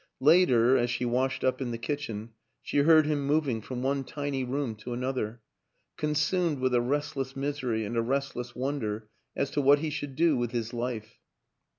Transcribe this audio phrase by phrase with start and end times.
[0.19, 2.31] Later, as she washed up in the kitchen,
[2.63, 5.41] she heard him mov ing from one tiny room to another
[5.95, 10.35] consumed with a restless misery and a restless wonder as to what he should do
[10.35, 11.19] with his life.